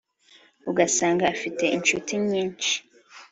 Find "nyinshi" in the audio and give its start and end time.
2.27-2.73